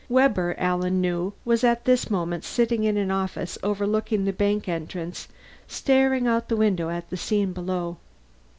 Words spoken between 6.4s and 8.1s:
the window at the scene below.